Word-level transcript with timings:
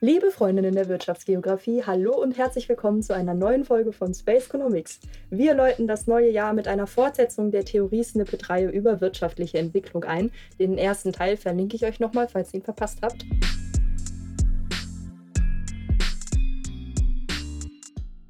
Liebe 0.00 0.30
Freundinnen 0.30 0.76
der 0.76 0.86
Wirtschaftsgeografie, 0.86 1.82
hallo 1.84 2.12
und 2.12 2.38
herzlich 2.38 2.68
willkommen 2.68 3.02
zu 3.02 3.16
einer 3.16 3.34
neuen 3.34 3.64
Folge 3.64 3.90
von 3.92 4.14
Space 4.14 4.46
Economics. 4.46 5.00
Wir 5.28 5.54
läuten 5.54 5.88
das 5.88 6.06
neue 6.06 6.30
Jahr 6.30 6.52
mit 6.52 6.68
einer 6.68 6.86
Fortsetzung 6.86 7.50
der 7.50 7.64
Theorie-Snippet-Reihe 7.64 8.68
über 8.68 9.00
wirtschaftliche 9.00 9.58
Entwicklung 9.58 10.04
ein. 10.04 10.30
Den 10.60 10.78
ersten 10.78 11.12
Teil 11.12 11.36
verlinke 11.36 11.74
ich 11.74 11.84
euch 11.84 11.98
nochmal, 11.98 12.28
falls 12.28 12.54
ihr 12.54 12.60
ihn 12.60 12.62
verpasst 12.62 13.00
habt. 13.02 13.26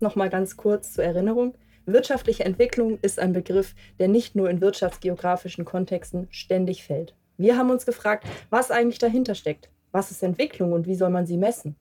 Nochmal 0.00 0.30
ganz 0.30 0.56
kurz 0.56 0.94
zur 0.94 1.04
Erinnerung. 1.04 1.54
Wirtschaftliche 1.84 2.46
Entwicklung 2.46 2.98
ist 3.02 3.18
ein 3.18 3.34
Begriff, 3.34 3.74
der 3.98 4.08
nicht 4.08 4.34
nur 4.34 4.48
in 4.48 4.62
wirtschaftsgeografischen 4.62 5.66
Kontexten 5.66 6.28
ständig 6.30 6.84
fällt. 6.84 7.14
Wir 7.36 7.58
haben 7.58 7.70
uns 7.70 7.84
gefragt, 7.84 8.24
was 8.48 8.70
eigentlich 8.70 8.98
dahinter 8.98 9.34
steckt. 9.34 9.68
Was 9.92 10.10
ist 10.10 10.22
Entwicklung 10.22 10.72
und 10.72 10.86
wie 10.86 10.94
soll 10.94 11.10
man 11.10 11.26
sie 11.26 11.36
messen? 11.36 11.76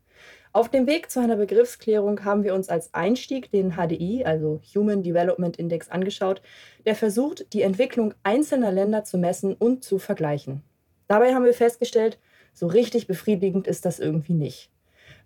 Auf 0.54 0.70
dem 0.70 0.88
Weg 0.88 1.12
zu 1.12 1.20
einer 1.20 1.36
Begriffsklärung 1.36 2.24
haben 2.26 2.44
wir 2.44 2.56
uns 2.56 2.70
als 2.70 2.94
Einstieg 2.94 3.52
den 3.52 3.74
HDI, 3.74 4.24
also 4.26 4.62
Human 4.74 5.04
Development 5.04 5.58
Index, 5.58 5.90
angeschaut, 5.90 6.42
der 6.86 6.96
versucht, 6.96 7.54
die 7.54 7.62
Entwicklung 7.62 8.14
einzelner 8.24 8.72
Länder 8.72 9.04
zu 9.04 9.18
messen 9.18 9.54
und 9.54 9.84
zu 9.84 10.00
vergleichen. 10.00 10.64
Dabei 11.08 11.34
haben 11.34 11.46
wir 11.46 11.54
festgestellt, 11.54 12.18
so 12.54 12.68
richtig 12.68 13.08
befriedigend 13.08 13.68
ist 13.68 13.86
das 13.86 14.00
irgendwie 14.00 14.34
nicht. 14.34 14.72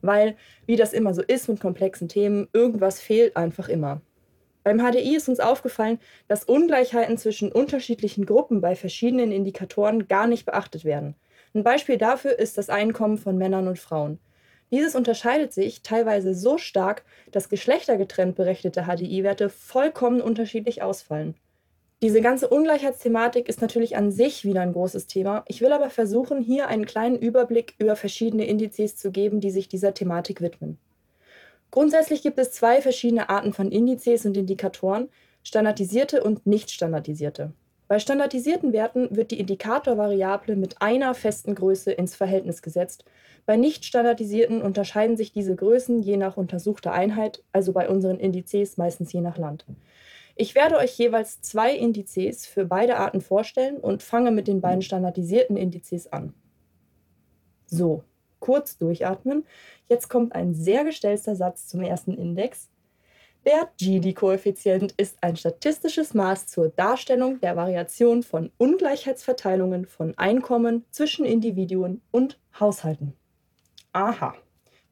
Weil, 0.01 0.35
wie 0.65 0.75
das 0.75 0.91
immer 0.91 1.13
so 1.13 1.21
ist 1.21 1.47
mit 1.47 1.59
komplexen 1.59 2.09
Themen, 2.09 2.47
irgendwas 2.51 2.99
fehlt 2.99 3.37
einfach 3.37 3.69
immer. 3.69 4.01
Beim 4.63 4.79
HDI 4.79 5.15
ist 5.15 5.29
uns 5.29 5.39
aufgefallen, 5.39 5.99
dass 6.27 6.43
Ungleichheiten 6.43 7.17
zwischen 7.17 7.51
unterschiedlichen 7.51 8.25
Gruppen 8.25 8.61
bei 8.61 8.75
verschiedenen 8.75 9.31
Indikatoren 9.31 10.07
gar 10.07 10.27
nicht 10.27 10.45
beachtet 10.45 10.85
werden. 10.85 11.15
Ein 11.53 11.63
Beispiel 11.63 11.97
dafür 11.97 12.39
ist 12.39 12.57
das 12.57 12.69
Einkommen 12.69 13.17
von 13.17 13.37
Männern 13.37 13.67
und 13.67 13.79
Frauen. 13.79 14.19
Dieses 14.71 14.95
unterscheidet 14.95 15.51
sich 15.51 15.83
teilweise 15.83 16.33
so 16.33 16.57
stark, 16.57 17.03
dass 17.31 17.49
geschlechtergetrennt 17.49 18.35
berechnete 18.35 18.83
HDI-Werte 18.83 19.49
vollkommen 19.49 20.21
unterschiedlich 20.21 20.81
ausfallen. 20.81 21.35
Diese 22.01 22.21
ganze 22.21 22.47
Ungleichheitsthematik 22.47 23.47
ist 23.47 23.61
natürlich 23.61 23.95
an 23.95 24.11
sich 24.11 24.43
wieder 24.43 24.61
ein 24.61 24.73
großes 24.73 25.05
Thema. 25.07 25.43
Ich 25.47 25.61
will 25.61 25.71
aber 25.71 25.89
versuchen, 25.89 26.41
hier 26.41 26.67
einen 26.67 26.85
kleinen 26.85 27.19
Überblick 27.19 27.75
über 27.77 27.95
verschiedene 27.95 28.45
Indizes 28.45 28.95
zu 28.95 29.11
geben, 29.11 29.39
die 29.39 29.51
sich 29.51 29.67
dieser 29.67 29.93
Thematik 29.93 30.41
widmen. 30.41 30.79
Grundsätzlich 31.69 32.23
gibt 32.23 32.39
es 32.39 32.51
zwei 32.51 32.81
verschiedene 32.81 33.29
Arten 33.29 33.53
von 33.53 33.71
Indizes 33.71 34.25
und 34.25 34.35
Indikatoren, 34.35 35.09
standardisierte 35.43 36.23
und 36.23 36.47
nicht 36.47 36.71
standardisierte. 36.71 37.53
Bei 37.91 37.99
standardisierten 37.99 38.71
Werten 38.71 39.13
wird 39.13 39.31
die 39.31 39.39
Indikatorvariable 39.41 40.55
mit 40.55 40.81
einer 40.81 41.13
festen 41.13 41.55
Größe 41.55 41.91
ins 41.91 42.15
Verhältnis 42.15 42.61
gesetzt. 42.61 43.03
Bei 43.45 43.57
nicht 43.57 43.83
standardisierten 43.83 44.61
unterscheiden 44.61 45.17
sich 45.17 45.33
diese 45.33 45.57
Größen 45.57 46.01
je 46.01 46.15
nach 46.15 46.37
untersuchter 46.37 46.93
Einheit, 46.93 47.43
also 47.51 47.73
bei 47.73 47.89
unseren 47.89 48.17
Indizes 48.17 48.77
meistens 48.77 49.11
je 49.11 49.19
nach 49.19 49.37
Land. 49.37 49.65
Ich 50.37 50.55
werde 50.55 50.77
euch 50.77 50.97
jeweils 50.97 51.41
zwei 51.41 51.75
Indizes 51.75 52.45
für 52.45 52.63
beide 52.63 52.95
Arten 52.95 53.19
vorstellen 53.19 53.75
und 53.75 54.03
fange 54.03 54.31
mit 54.31 54.47
den 54.47 54.61
beiden 54.61 54.83
standardisierten 54.83 55.57
Indizes 55.57 56.13
an. 56.13 56.33
So, 57.65 58.05
kurz 58.39 58.77
durchatmen. 58.77 59.43
Jetzt 59.89 60.07
kommt 60.07 60.33
ein 60.33 60.53
sehr 60.53 60.85
gestellter 60.85 61.35
Satz 61.35 61.67
zum 61.67 61.81
ersten 61.81 62.13
Index. 62.13 62.69
Der 63.43 63.71
Gini-Koeffizient 63.77 64.93
ist 64.97 65.17
ein 65.21 65.35
statistisches 65.35 66.13
Maß 66.13 66.45
zur 66.45 66.69
Darstellung 66.69 67.39
der 67.41 67.55
Variation 67.55 68.21
von 68.21 68.51
Ungleichheitsverteilungen 68.59 69.87
von 69.87 70.15
Einkommen 70.15 70.85
zwischen 70.91 71.25
Individuen 71.25 72.03
und 72.11 72.39
Haushalten. 72.59 73.13
Aha, 73.93 74.35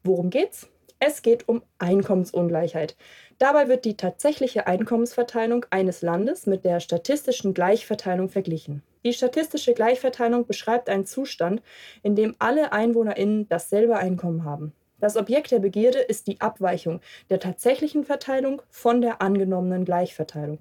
worum 0.03 0.31
geht's? 0.31 0.67
Es 0.97 1.21
geht 1.21 1.47
um 1.47 1.61
Einkommensungleichheit. 1.77 2.97
Dabei 3.37 3.67
wird 3.67 3.85
die 3.85 3.95
tatsächliche 3.95 4.65
Einkommensverteilung 4.65 5.67
eines 5.69 6.01
Landes 6.01 6.47
mit 6.47 6.65
der 6.65 6.79
statistischen 6.79 7.53
Gleichverteilung 7.53 8.29
verglichen. 8.29 8.81
Die 9.05 9.13
statistische 9.13 9.75
Gleichverteilung 9.75 10.47
beschreibt 10.47 10.89
einen 10.89 11.05
Zustand, 11.05 11.61
in 12.01 12.15
dem 12.15 12.35
alle 12.39 12.73
EinwohnerInnen 12.73 13.47
dasselbe 13.47 13.95
Einkommen 13.95 14.43
haben. 14.43 14.73
Das 14.99 15.15
Objekt 15.15 15.51
der 15.51 15.59
Begierde 15.59 15.99
ist 15.99 16.27
die 16.27 16.41
Abweichung 16.41 16.99
der 17.29 17.39
tatsächlichen 17.39 18.03
Verteilung 18.03 18.61
von 18.69 19.01
der 19.01 19.21
angenommenen 19.21 19.85
Gleichverteilung. 19.85 20.59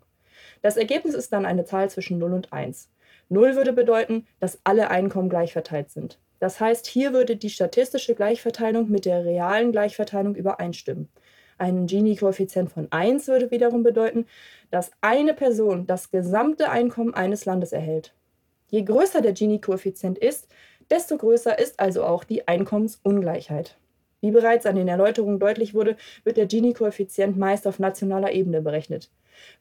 Das 0.62 0.76
Ergebnis 0.76 1.14
ist 1.14 1.32
dann 1.32 1.44
eine 1.44 1.64
Zahl 1.64 1.90
zwischen 1.90 2.18
0 2.18 2.32
und 2.32 2.52
1. 2.52 2.88
0 3.28 3.56
würde 3.56 3.72
bedeuten, 3.72 4.26
dass 4.40 4.60
alle 4.64 4.90
Einkommen 4.90 5.28
gleich 5.28 5.52
verteilt 5.52 5.90
sind. 5.90 6.18
Das 6.38 6.60
heißt, 6.60 6.86
hier 6.86 7.12
würde 7.12 7.36
die 7.36 7.50
statistische 7.50 8.14
Gleichverteilung 8.14 8.90
mit 8.90 9.04
der 9.04 9.24
realen 9.24 9.72
Gleichverteilung 9.72 10.34
übereinstimmen. 10.36 11.08
Ein 11.58 11.86
Gini-Koeffizient 11.86 12.70
von 12.70 12.86
1 12.90 13.26
würde 13.26 13.50
wiederum 13.50 13.82
bedeuten, 13.82 14.26
dass 14.70 14.92
eine 15.00 15.34
Person 15.34 15.86
das 15.86 16.12
gesamte 16.12 16.70
Einkommen 16.70 17.14
eines 17.14 17.44
Landes 17.44 17.72
erhält. 17.72 18.14
Je 18.68 18.82
größer 18.82 19.20
der 19.20 19.32
Gini-Koeffizient 19.32 20.18
ist, 20.18 20.46
desto 20.90 21.16
größer 21.16 21.58
ist 21.58 21.80
also 21.80 22.04
auch 22.04 22.22
die 22.22 22.46
Einkommensungleichheit. 22.46 23.76
Wie 24.20 24.30
bereits 24.30 24.66
an 24.66 24.76
den 24.76 24.88
Erläuterungen 24.88 25.38
deutlich 25.38 25.74
wurde, 25.74 25.96
wird 26.24 26.36
der 26.36 26.46
Gini-Koeffizient 26.46 27.36
meist 27.36 27.66
auf 27.66 27.78
nationaler 27.78 28.32
Ebene 28.32 28.60
berechnet. 28.60 29.10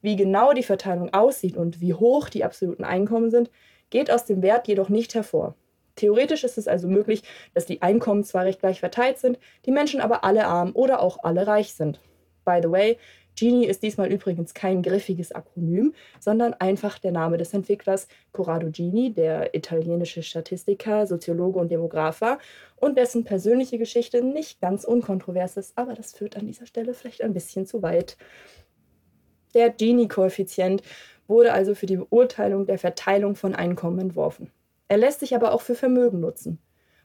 Wie 0.01 0.15
genau 0.15 0.53
die 0.53 0.63
Verteilung 0.63 1.13
aussieht 1.13 1.55
und 1.55 1.79
wie 1.79 1.93
hoch 1.93 2.29
die 2.29 2.43
absoluten 2.43 2.83
Einkommen 2.83 3.29
sind, 3.29 3.51
geht 3.89 4.09
aus 4.09 4.25
dem 4.25 4.41
Wert 4.41 4.67
jedoch 4.67 4.89
nicht 4.89 5.13
hervor. 5.13 5.55
Theoretisch 5.95 6.43
ist 6.43 6.57
es 6.57 6.67
also 6.67 6.87
möglich, 6.87 7.23
dass 7.53 7.65
die 7.65 7.81
Einkommen 7.81 8.23
zwar 8.23 8.45
recht 8.45 8.59
gleich 8.59 8.79
verteilt 8.79 9.17
sind, 9.17 9.39
die 9.65 9.71
Menschen 9.71 9.99
aber 10.01 10.23
alle 10.23 10.45
arm 10.45 10.71
oder 10.73 11.01
auch 11.01 11.23
alle 11.23 11.45
reich 11.47 11.73
sind. 11.73 11.99
By 12.45 12.59
the 12.61 12.71
way, 12.71 12.97
Gini 13.37 13.65
ist 13.65 13.83
diesmal 13.83 14.11
übrigens 14.11 14.53
kein 14.53 14.81
griffiges 14.81 15.31
Akronym, 15.31 15.93
sondern 16.19 16.53
einfach 16.55 16.97
der 16.97 17.11
Name 17.11 17.37
des 17.37 17.53
Entwicklers 17.53 18.07
Corrado 18.31 18.69
Gini, 18.71 19.13
der 19.13 19.53
italienische 19.53 20.23
Statistiker, 20.23 21.05
Soziologe 21.05 21.59
und 21.59 21.71
Demograf 21.71 22.21
war 22.21 22.39
und 22.75 22.97
dessen 22.97 23.23
persönliche 23.23 23.77
Geschichte 23.77 24.23
nicht 24.23 24.59
ganz 24.59 24.83
unkontrovers 24.83 25.55
ist, 25.55 25.77
aber 25.77 25.93
das 25.93 26.13
führt 26.13 26.35
an 26.35 26.47
dieser 26.47 26.65
Stelle 26.65 26.95
vielleicht 26.95 27.21
ein 27.21 27.33
bisschen 27.33 27.67
zu 27.67 27.83
weit. 27.83 28.17
Der 29.53 29.69
Gini-Koeffizient 29.69 30.81
wurde 31.27 31.53
also 31.53 31.75
für 31.75 31.85
die 31.85 31.97
Beurteilung 31.97 32.65
der 32.65 32.79
Verteilung 32.79 33.35
von 33.35 33.53
Einkommen 33.53 33.99
entworfen. 33.99 34.51
Er 34.87 34.97
lässt 34.97 35.19
sich 35.19 35.35
aber 35.35 35.51
auch 35.51 35.61
für 35.61 35.75
Vermögen 35.75 36.19
nutzen. 36.19 36.59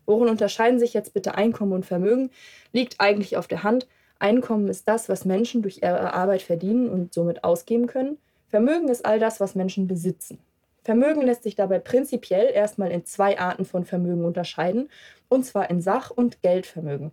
Worin 0.07 0.29
unterscheiden 0.29 0.79
sich 0.79 0.95
jetzt 0.95 1.13
bitte 1.13 1.35
Einkommen 1.35 1.73
und 1.73 1.87
Vermögen? 1.87 2.31
Liegt 2.73 2.97
eigentlich 3.01 3.37
auf 3.37 3.47
der 3.47 3.63
Hand, 3.63 3.87
Einkommen 4.23 4.69
ist 4.69 4.87
das, 4.87 5.09
was 5.09 5.25
Menschen 5.25 5.63
durch 5.63 5.79
ihre 5.79 6.15
Arbeit 6.15 6.43
verdienen 6.43 6.89
und 6.89 7.13
somit 7.13 7.43
ausgeben 7.43 7.89
können. 7.89 8.19
Vermögen 8.47 8.89
ist 8.89 9.05
all 9.05 9.19
das, 9.19 9.41
was 9.41 9.57
Menschen 9.57 9.89
besitzen. 9.89 10.39
Vermögen 10.85 11.23
lässt 11.23 11.43
sich 11.43 11.57
dabei 11.57 11.81
prinzipiell 11.81 12.49
erstmal 12.53 12.93
in 12.93 13.05
zwei 13.05 13.41
Arten 13.41 13.65
von 13.65 13.85
Vermögen 13.85 14.25
unterscheiden, 14.25 14.91
und 15.29 15.45
zwar 15.45 15.71
in 15.71 15.81
Sach- 15.81 16.13
und 16.13 16.41
Geldvermögen. 16.41 17.11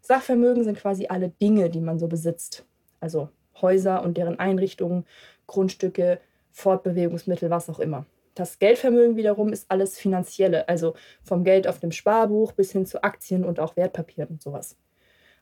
Sachvermögen 0.00 0.64
sind 0.64 0.78
quasi 0.78 1.06
alle 1.06 1.28
Dinge, 1.28 1.70
die 1.70 1.80
man 1.80 2.00
so 2.00 2.08
besitzt. 2.08 2.64
Also 2.98 3.28
Häuser 3.60 4.02
und 4.02 4.16
deren 4.16 4.40
Einrichtungen, 4.40 5.04
Grundstücke, 5.46 6.20
Fortbewegungsmittel, 6.50 7.50
was 7.50 7.70
auch 7.70 7.78
immer. 7.78 8.04
Das 8.34 8.58
Geldvermögen 8.58 9.14
wiederum 9.14 9.52
ist 9.52 9.70
alles 9.70 9.96
Finanzielle, 9.96 10.68
also 10.68 10.94
vom 11.22 11.44
Geld 11.44 11.68
auf 11.68 11.78
dem 11.78 11.92
Sparbuch 11.92 12.50
bis 12.50 12.72
hin 12.72 12.84
zu 12.84 13.04
Aktien 13.04 13.44
und 13.44 13.60
auch 13.60 13.76
Wertpapieren 13.76 14.30
und 14.30 14.42
sowas. 14.42 14.76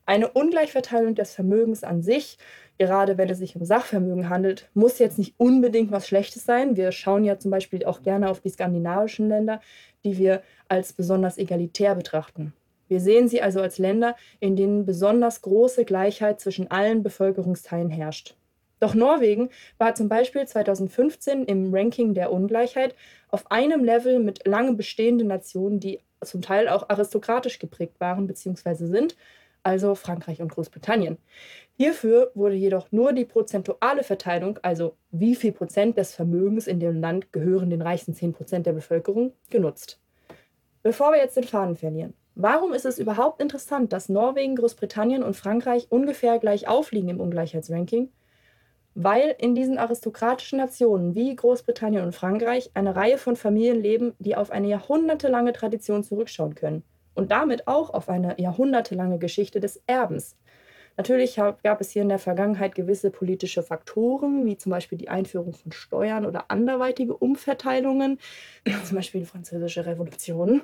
Eine 0.07 0.29
Ungleichverteilung 0.29 1.17
des 1.17 1.35
Vermögens 1.35 1.83
an 1.83 2.01
sich, 2.01 2.39
gerade 2.79 3.19
wenn 3.19 3.29
es 3.29 3.39
sich 3.39 3.57
um 3.57 3.65
Sachvermögen 3.65 4.29
handelt, 4.31 4.71
muss 4.73 5.01
jetzt 5.01 5.19
nicht 5.19 5.35
unbedingt 5.37 5.91
was 5.91 6.07
Schlechtes 6.07 6.45
sein. 6.45 6.77
Wir 6.77 6.93
schauen 6.93 7.25
ja 7.25 7.41
zum 7.41 7.51
Beispiel 7.51 7.85
auch 7.85 8.03
gerne 8.03 8.31
auf 8.31 8.41
die 8.41 8.51
skandinavischen 8.51 9.29
Länder, 9.29 9.61
die 10.05 10.17
wir 10.17 10.43
als 10.69 10.93
besonders 10.93 11.39
egalitär 11.39 11.97
betrachten. 11.97 12.53
Wir 12.87 13.01
sehen 13.01 13.27
sie 13.27 13.43
also 13.43 13.61
als 13.61 13.79
Länder, 13.79 14.15
in 14.39 14.55
denen 14.55 14.87
besonders 14.87 15.43
große 15.43 15.85
Gleichheit 15.85 16.41
zwischen 16.41 16.71
allen 16.71 17.03
Bevölkerungsteilen 17.03 17.91
herrscht. 17.91 18.37
Doch 18.79 18.95
Norwegen 18.95 19.51
war 19.79 19.97
zum 19.97 20.09
Beispiel 20.09 20.47
2015 20.47 21.47
im 21.47 21.75
Ranking 21.75 22.15
der 22.15 22.31
Ungleichheit 22.31 22.95
auf 23.29 23.51
einem 23.51 23.83
Level 23.83 24.21
mit 24.21 24.47
lange 24.47 24.75
bestehenden 24.75 25.27
Nationen, 25.27 25.81
die 25.81 25.99
zum 26.23 26.43
Teil 26.43 26.69
auch 26.69 26.89
aristokratisch 26.89 27.59
geprägt 27.59 27.99
waren 27.99 28.29
bzw. 28.29 28.87
sind, 28.87 29.17
also 29.67 29.97
Frankreich 29.97 30.41
und 30.41 30.53
Großbritannien. 30.53 31.19
Hierfür 31.77 32.31
wurde 32.35 32.55
jedoch 32.55 32.93
nur 32.93 33.13
die 33.13 33.25
prozentuale 33.25 34.05
Verteilung, 34.05 34.61
also 34.63 34.95
wie 35.11 35.35
viel 35.35 35.51
Prozent 35.51 35.99
des 35.99 36.15
Vermögens 36.15 36.69
in 36.69 36.79
dem 36.79 37.01
Land 37.01 37.33
gehören 37.33 37.69
den 37.69 37.83
reichsten 37.83 38.15
10 38.15 38.33
Prozent 38.33 38.67
der 38.67 38.73
Bevölkerung, 38.73 39.33
genutzt. 39.51 40.01
Bevor 40.85 41.11
wir 41.11 41.19
jetzt 41.19 41.37
den 41.37 41.45
Faden 41.45 41.75
verlieren, 41.75 42.15
warum 42.37 42.75
ist 42.75 42.87
es 42.87 43.01
überhaupt 43.01 43.43
interessant, 43.43 43.93
dass 43.93 44.09
Norwegen, 44.09 44.55
Großbritannien 44.55 45.25
und 45.25 45.35
Frankreich 45.35 45.89
ungefähr 45.91 46.39
gleich 46.39 46.69
aufliegen 46.69 47.09
im 47.09 47.21
Ungleichheitsranking? 47.21 48.13
Weil 48.95 49.35
in 49.39 49.57
diesen 49.57 49.79
aristokratischen 49.79 50.59
Nationen 50.59 51.17
wie 51.17 51.35
Großbritannien 51.35 52.05
und 52.05 52.15
Frankreich 52.15 52.71
eine 52.75 52.95
Reihe 52.95 53.19
von 53.19 53.35
Familien 53.35 53.83
leben, 53.83 54.15
die 54.21 54.37
auf 54.37 54.53
eine 54.53 54.69
jahrhundertelange 54.69 55.53
Tradition 55.53 56.05
zurückschauen 56.05 56.55
können. 56.55 56.85
Und 57.17 57.33
damit 57.33 57.67
auch 57.67 57.91
auf 57.91 58.09
eine 58.09 58.41
jahrhundertelange 58.41 59.19
Geschichte 59.19 59.61
des 59.61 59.83
Erbens. 59.87 60.37
Natürlich 60.97 61.37
gab 61.37 61.81
es 61.81 61.91
hier 61.91 62.03
in 62.03 62.09
der 62.09 62.19
Vergangenheit 62.19 62.75
gewisse 62.75 63.11
politische 63.11 63.63
Faktoren, 63.63 64.47
wie 64.47 64.57
zum 64.57 64.71
Beispiel 64.71 64.97
die 64.97 65.11
Einführung 65.11 65.53
von 65.53 65.73
Steuern 65.73 66.25
oder 66.25 66.51
anderweitige 66.51 67.15
Umverteilungen, 67.15 68.19
zum 68.85 68.97
Beispiel 68.97 69.21
die 69.21 69.27
Französische 69.27 69.85
Revolution. 69.85 70.63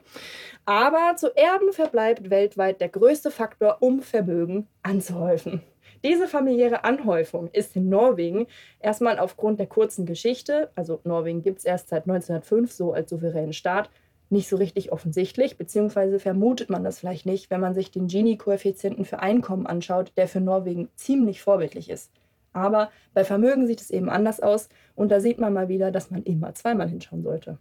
Aber 0.64 1.16
zu 1.16 1.36
Erben 1.36 1.72
verbleibt 1.72 2.30
weltweit 2.30 2.80
der 2.80 2.88
größte 2.88 3.30
Faktor, 3.30 3.78
um 3.80 4.00
Vermögen 4.00 4.68
anzuhäufen. 4.82 5.62
Diese 6.02 6.26
familiäre 6.26 6.84
Anhäufung 6.84 7.48
ist 7.52 7.76
in 7.76 7.88
Norwegen 7.88 8.46
erstmal 8.80 9.18
aufgrund 9.18 9.60
der 9.60 9.66
kurzen 9.66 10.06
Geschichte, 10.06 10.70
also 10.74 11.00
Norwegen 11.04 11.42
gibt 11.42 11.58
es 11.58 11.64
erst 11.64 11.90
seit 11.90 12.08
1905 12.08 12.72
so 12.72 12.92
als 12.92 13.10
souveränen 13.10 13.52
Staat, 13.52 13.90
nicht 14.32 14.48
so 14.48 14.56
richtig 14.56 14.90
offensichtlich, 14.90 15.56
beziehungsweise 15.56 16.18
vermutet 16.18 16.70
man 16.70 16.82
das 16.82 16.98
vielleicht 16.98 17.26
nicht, 17.26 17.50
wenn 17.50 17.60
man 17.60 17.74
sich 17.74 17.90
den 17.90 18.08
Gini-Koeffizienten 18.08 19.04
für 19.04 19.20
Einkommen 19.20 19.66
anschaut, 19.66 20.12
der 20.16 20.26
für 20.26 20.40
Norwegen 20.40 20.88
ziemlich 20.96 21.42
vorbildlich 21.42 21.90
ist. 21.90 22.10
Aber 22.52 22.90
bei 23.14 23.24
Vermögen 23.24 23.66
sieht 23.66 23.80
es 23.80 23.90
eben 23.90 24.10
anders 24.10 24.40
aus 24.40 24.68
und 24.94 25.10
da 25.10 25.20
sieht 25.20 25.38
man 25.38 25.52
mal 25.52 25.68
wieder, 25.68 25.90
dass 25.90 26.10
man 26.10 26.22
immer 26.22 26.54
zweimal 26.54 26.88
hinschauen 26.88 27.22
sollte. 27.22 27.58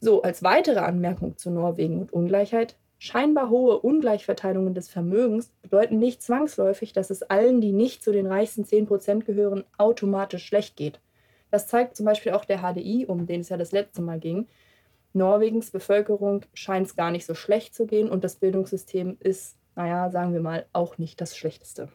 So, 0.00 0.22
als 0.22 0.42
weitere 0.42 0.80
Anmerkung 0.80 1.36
zu 1.36 1.50
Norwegen 1.50 2.00
und 2.00 2.12
Ungleichheit. 2.12 2.76
Scheinbar 2.98 3.50
hohe 3.50 3.80
Ungleichverteilungen 3.80 4.74
des 4.74 4.88
Vermögens 4.88 5.52
bedeuten 5.62 5.98
nicht 5.98 6.22
zwangsläufig, 6.22 6.92
dass 6.92 7.10
es 7.10 7.22
allen, 7.22 7.60
die 7.60 7.72
nicht 7.72 8.02
zu 8.02 8.12
den 8.12 8.26
reichsten 8.26 8.62
10% 8.62 9.24
gehören, 9.24 9.64
automatisch 9.76 10.44
schlecht 10.44 10.76
geht. 10.76 11.00
Das 11.50 11.66
zeigt 11.66 11.96
zum 11.96 12.06
Beispiel 12.06 12.32
auch 12.32 12.44
der 12.44 12.58
HDI, 12.58 13.06
um 13.06 13.26
den 13.26 13.40
es 13.40 13.48
ja 13.48 13.56
das 13.56 13.72
letzte 13.72 14.02
Mal 14.02 14.20
ging, 14.20 14.46
Norwegens 15.12 15.70
Bevölkerung 15.70 16.44
scheint 16.54 16.86
es 16.86 16.96
gar 16.96 17.10
nicht 17.10 17.26
so 17.26 17.34
schlecht 17.34 17.74
zu 17.74 17.86
gehen 17.86 18.08
und 18.08 18.24
das 18.24 18.36
Bildungssystem 18.36 19.16
ist, 19.20 19.56
naja, 19.74 20.10
sagen 20.10 20.32
wir 20.32 20.40
mal, 20.40 20.66
auch 20.72 20.98
nicht 20.98 21.20
das 21.20 21.36
Schlechteste. 21.36 21.88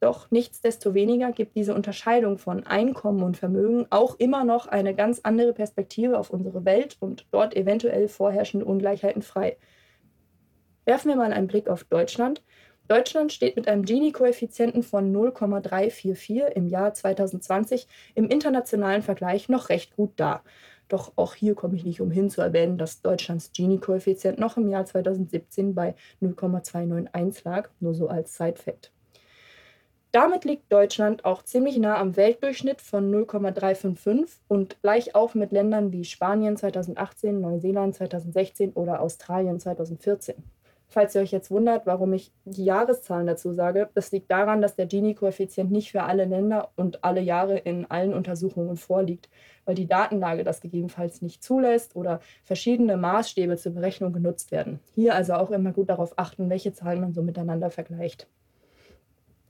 Doch 0.00 0.30
nichtsdestoweniger 0.30 1.32
gibt 1.32 1.56
diese 1.56 1.74
Unterscheidung 1.74 2.38
von 2.38 2.64
Einkommen 2.64 3.22
und 3.22 3.36
Vermögen 3.36 3.86
auch 3.90 4.14
immer 4.18 4.44
noch 4.44 4.68
eine 4.68 4.94
ganz 4.94 5.20
andere 5.24 5.52
Perspektive 5.52 6.18
auf 6.18 6.30
unsere 6.30 6.64
Welt 6.64 6.96
und 7.00 7.26
dort 7.32 7.56
eventuell 7.56 8.06
vorherrschende 8.08 8.64
Ungleichheiten 8.66 9.22
frei. 9.22 9.56
Werfen 10.84 11.08
wir 11.08 11.16
mal 11.16 11.32
einen 11.32 11.48
Blick 11.48 11.68
auf 11.68 11.84
Deutschland. 11.84 12.42
Deutschland 12.86 13.32
steht 13.32 13.56
mit 13.56 13.68
einem 13.68 13.84
Gini-Koeffizienten 13.84 14.82
von 14.82 15.12
0,344 15.12 16.56
im 16.56 16.68
Jahr 16.68 16.94
2020 16.94 17.86
im 18.14 18.30
internationalen 18.30 19.02
Vergleich 19.02 19.48
noch 19.48 19.68
recht 19.68 19.96
gut 19.96 20.12
da. 20.16 20.42
Doch 20.88 21.12
auch 21.16 21.34
hier 21.34 21.54
komme 21.54 21.76
ich 21.76 21.84
nicht 21.84 22.00
umhin 22.00 22.30
zu 22.30 22.40
erwähnen, 22.40 22.78
dass 22.78 23.02
Deutschlands 23.02 23.52
Gini-Koeffizient 23.52 24.38
noch 24.38 24.56
im 24.56 24.68
Jahr 24.68 24.86
2017 24.86 25.74
bei 25.74 25.94
0,291 26.20 27.44
lag, 27.44 27.68
nur 27.80 27.94
so 27.94 28.08
als 28.08 28.36
Side-Fact. 28.36 28.92
Damit 30.10 30.46
liegt 30.46 30.72
Deutschland 30.72 31.26
auch 31.26 31.42
ziemlich 31.42 31.76
nah 31.76 31.98
am 31.98 32.16
Weltdurchschnitt 32.16 32.80
von 32.80 33.10
0,355 33.10 34.40
und 34.48 34.80
gleich 34.80 35.14
auf 35.14 35.34
mit 35.34 35.52
Ländern 35.52 35.92
wie 35.92 36.04
Spanien 36.04 36.56
2018, 36.56 37.42
Neuseeland 37.42 37.94
2016 37.94 38.72
oder 38.72 39.02
Australien 39.02 39.60
2014. 39.60 40.36
Falls 40.90 41.14
ihr 41.14 41.20
euch 41.20 41.32
jetzt 41.32 41.50
wundert, 41.50 41.84
warum 41.84 42.14
ich 42.14 42.32
die 42.46 42.64
Jahreszahlen 42.64 43.26
dazu 43.26 43.52
sage, 43.52 43.90
das 43.92 44.10
liegt 44.10 44.30
daran, 44.30 44.62
dass 44.62 44.74
der 44.74 44.86
Gini-Koeffizient 44.86 45.70
nicht 45.70 45.90
für 45.90 46.04
alle 46.04 46.24
Länder 46.24 46.70
und 46.76 47.04
alle 47.04 47.20
Jahre 47.20 47.58
in 47.58 47.84
allen 47.90 48.14
Untersuchungen 48.14 48.78
vorliegt, 48.78 49.28
weil 49.66 49.74
die 49.74 49.86
Datenlage 49.86 50.44
das 50.44 50.62
gegebenenfalls 50.62 51.20
nicht 51.20 51.44
zulässt 51.44 51.94
oder 51.94 52.20
verschiedene 52.42 52.96
Maßstäbe 52.96 53.58
zur 53.58 53.74
Berechnung 53.74 54.14
genutzt 54.14 54.50
werden. 54.50 54.80
Hier 54.94 55.14
also 55.14 55.34
auch 55.34 55.50
immer 55.50 55.72
gut 55.72 55.90
darauf 55.90 56.18
achten, 56.18 56.48
welche 56.48 56.72
Zahlen 56.72 57.02
man 57.02 57.12
so 57.12 57.22
miteinander 57.22 57.70
vergleicht. 57.70 58.26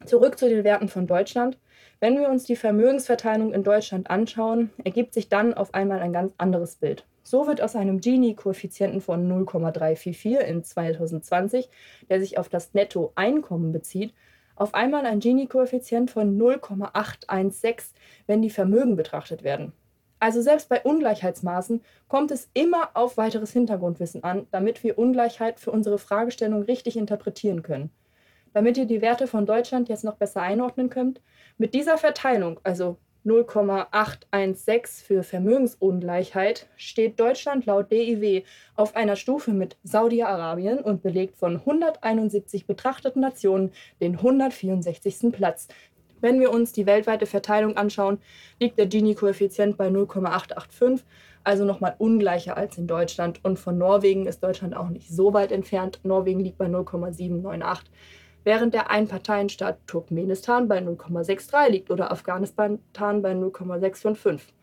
Zurück 0.07 0.39
zu 0.39 0.49
den 0.49 0.65
Werten 0.65 0.89
von 0.89 1.07
Deutschland. 1.07 1.57
Wenn 2.01 2.19
wir 2.19 2.29
uns 2.29 2.45
die 2.45 2.57
Vermögensverteilung 2.57 3.53
in 3.53 3.63
Deutschland 3.63 4.11
anschauen, 4.11 4.71
ergibt 4.83 5.15
sich 5.15 5.29
dann 5.29 5.55
auf 5.55 5.73
einmal 5.73 6.01
ein 6.01 6.13
ganz 6.13 6.35
anderes 6.37 6.77
Bild. 6.77 7.05
So 7.31 7.47
wird 7.47 7.61
aus 7.61 7.77
einem 7.77 8.01
Gini-Koeffizienten 8.01 9.03
von 9.03 9.29
0,344 9.29 10.49
in 10.49 10.65
2020, 10.65 11.69
der 12.09 12.21
sich 12.21 12.39
auf 12.39 12.49
das 12.49 12.73
Nettoeinkommen 12.73 13.71
bezieht, 13.71 14.15
auf 14.57 14.73
einmal 14.73 15.05
ein 15.05 15.21
Gini-Koeffizient 15.21 16.11
von 16.11 16.39
0,816, 16.39 17.99
wenn 18.27 18.41
die 18.41 18.49
Vermögen 18.49 18.97
betrachtet 18.97 19.43
werden. 19.43 19.75
Also 20.19 20.41
selbst 20.41 20.71
bei 20.71 20.81
Ungleichheitsmaßen 20.81 21.83
kommt 22.09 22.31
es 22.31 22.49
immer 22.55 22.93
auf 22.95 23.19
weiteres 23.19 23.53
Hintergrundwissen 23.53 24.25
an, 24.25 24.47
damit 24.51 24.83
wir 24.83 24.99
Ungleichheit 24.99 25.61
für 25.61 25.71
unsere 25.71 25.99
Fragestellung 25.99 26.63
richtig 26.63 26.97
interpretieren 26.97 27.63
können. 27.63 27.91
Damit 28.55 28.79
ihr 28.79 28.87
die 28.87 29.03
Werte 29.03 29.27
von 29.27 29.45
Deutschland 29.45 29.91
jetzt 29.91 30.03
noch 30.03 30.17
besser 30.17 30.41
einordnen 30.41 30.89
könnt, 30.89 31.21
mit 31.59 31.75
dieser 31.75 31.99
Verteilung, 31.99 32.59
also 32.63 32.97
0,816 33.29 35.05
für 35.05 35.23
Vermögensungleichheit 35.23 36.67
steht 36.77 37.21
Deutschland 37.21 37.67
laut 37.67 37.93
DIW 37.93 38.43
auf 38.75 38.97
einer 38.97 39.17
Stufe 39.17 39.53
mit 39.53 39.77
Saudi-Arabien 39.85 40.79
und 40.79 41.03
belegt 41.03 41.37
von 41.37 41.57
171 41.57 42.67
betrachteten 42.67 43.21
Nationen 43.21 43.73
den 44.01 44.17
164. 44.17 45.31
Platz. 45.31 45.69
Wenn 46.21 46.41
wir 46.41 46.51
uns 46.51 46.73
die 46.73 46.87
weltweite 46.87 47.27
Verteilung 47.27 47.77
anschauen, 47.77 48.19
liegt 48.59 48.79
der 48.79 48.87
Gini-Koeffizient 48.87 49.77
bei 49.77 49.91
0,885, 49.91 51.07
also 51.45 51.65
nochmal 51.65 51.95
ungleicher 51.99 52.57
als 52.57 52.79
in 52.79 52.87
Deutschland. 52.87 53.45
Und 53.45 53.59
von 53.59 53.79
Norwegen 53.79 54.27
ist 54.27 54.43
Deutschland 54.43 54.75
auch 54.75 54.89
nicht 54.89 55.09
so 55.09 55.33
weit 55.35 55.53
entfernt. 55.53 56.01
Norwegen 56.03 56.41
liegt 56.41 56.59
bei 56.59 56.67
0,798 56.67 57.93
während 58.45 58.75
der 58.75 58.91
Einparteienstaat 58.91 59.79
Turkmenistan 59.87 60.69
bei 60.69 60.79
0,63 60.79 61.69
liegt 61.69 61.91
oder 61.91 62.11
Afghanistan 62.13 62.81
bei 62.93 63.35
0,655. 63.35 64.55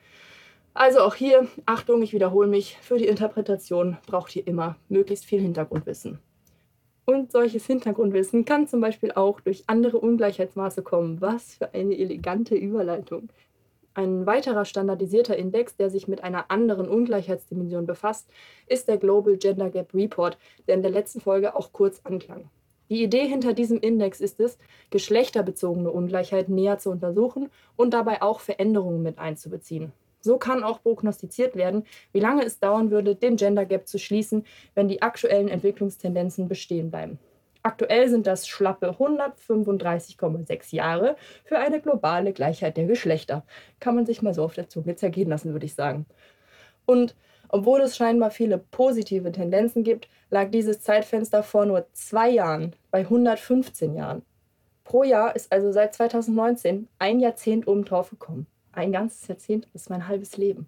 Also 0.73 0.99
auch 0.99 1.15
hier, 1.15 1.47
Achtung, 1.65 2.01
ich 2.01 2.11
wiederhole 2.11 2.47
mich, 2.47 2.77
für 2.81 2.97
die 2.97 3.07
Interpretation 3.07 3.97
braucht 4.07 4.35
ihr 4.35 4.45
immer 4.45 4.75
möglichst 4.89 5.25
viel 5.25 5.39
Hintergrundwissen. 5.39 6.19
Und 7.05 7.31
solches 7.31 7.65
Hintergrundwissen 7.67 8.45
kann 8.45 8.67
zum 8.67 8.81
Beispiel 8.81 9.11
auch 9.11 9.39
durch 9.39 9.63
andere 9.67 9.99
Ungleichheitsmaße 9.99 10.81
kommen. 10.81 11.21
Was 11.21 11.55
für 11.55 11.73
eine 11.73 11.97
elegante 11.97 12.55
Überleitung. 12.55 13.29
Ein 13.93 14.25
weiterer 14.25 14.65
standardisierter 14.65 15.37
Index, 15.37 15.77
der 15.77 15.89
sich 15.89 16.09
mit 16.09 16.23
einer 16.23 16.51
anderen 16.51 16.89
Ungleichheitsdimension 16.89 17.85
befasst, 17.85 18.29
ist 18.67 18.89
der 18.89 18.97
Global 18.97 19.37
Gender 19.37 19.69
Gap 19.69 19.93
Report, 19.93 20.37
der 20.67 20.75
in 20.75 20.81
der 20.81 20.91
letzten 20.91 21.21
Folge 21.21 21.55
auch 21.55 21.71
kurz 21.71 22.01
anklang. 22.03 22.49
Die 22.89 23.03
Idee 23.03 23.27
hinter 23.27 23.53
diesem 23.53 23.79
Index 23.79 24.21
ist 24.21 24.39
es, 24.39 24.57
geschlechterbezogene 24.91 25.91
Ungleichheit 25.91 26.49
näher 26.49 26.77
zu 26.77 26.91
untersuchen 26.91 27.49
und 27.75 27.93
dabei 27.93 28.21
auch 28.21 28.39
Veränderungen 28.39 29.01
mit 29.01 29.17
einzubeziehen. 29.17 29.91
So 30.21 30.37
kann 30.37 30.63
auch 30.63 30.81
prognostiziert 30.81 31.55
werden, 31.55 31.83
wie 32.11 32.19
lange 32.19 32.43
es 32.43 32.59
dauern 32.59 32.91
würde, 32.91 33.15
den 33.15 33.35
Gender 33.35 33.65
Gap 33.65 33.87
zu 33.87 33.99
schließen, 33.99 34.45
wenn 34.73 34.87
die 34.87 35.01
aktuellen 35.01 35.47
Entwicklungstendenzen 35.47 36.47
bestehen 36.47 36.89
bleiben. 36.89 37.19
Aktuell 37.61 38.09
sind 38.09 38.27
das 38.27 38.47
schlappe 38.47 38.91
135,6 38.99 40.75
Jahre 40.75 41.15
für 41.43 41.57
eine 41.57 41.81
globale 41.81 42.31
Gleichheit 42.31 42.77
der 42.77 42.85
Geschlechter. 42.85 43.43
Kann 43.79 43.95
man 43.95 44.05
sich 44.05 44.21
mal 44.21 44.35
so 44.35 44.43
auf 44.43 44.53
der 44.53 44.69
Zunge 44.69 44.95
zergehen 44.95 45.29
lassen, 45.29 45.53
würde 45.53 45.65
ich 45.65 45.73
sagen. 45.73 46.05
Und 46.85 47.15
obwohl 47.49 47.81
es 47.81 47.97
scheinbar 47.97 48.31
viele 48.31 48.57
positive 48.57 49.31
Tendenzen 49.31 49.83
gibt, 49.83 50.07
lag 50.29 50.49
dieses 50.49 50.81
Zeitfenster 50.81 51.43
vor 51.43 51.65
nur 51.65 51.87
zwei 51.93 52.29
Jahren 52.29 52.73
bei 52.91 52.99
115 52.99 53.95
Jahren. 53.95 54.23
Pro 54.83 55.03
Jahr 55.03 55.35
ist 55.35 55.51
also 55.51 55.71
seit 55.71 55.95
2019 55.95 56.87
ein 56.99 57.19
Jahrzehnt 57.19 57.67
obendrauf 57.67 58.09
gekommen. 58.09 58.47
Ein 58.71 58.91
ganzes 58.91 59.27
Jahrzehnt 59.27 59.67
ist 59.73 59.89
mein 59.89 60.07
halbes 60.07 60.37
Leben. 60.37 60.67